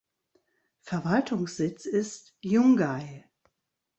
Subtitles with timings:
[0.81, 3.23] Verwaltungssitz ist Yungay.